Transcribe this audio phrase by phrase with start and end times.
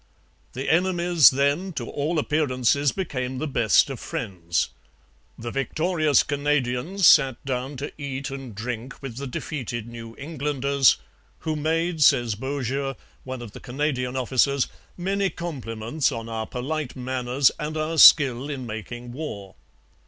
[0.53, 4.69] The enemies then, to all appearances, became the best of friends.
[5.37, 10.97] The victorious Canadians sat down to eat and drink with the defeated New Englanders,
[11.41, 12.95] who made, says Beaujeu,
[13.25, 14.67] one of the Canadian officers,
[14.97, 19.53] 'many compliments on our polite manners and our skill in making war.'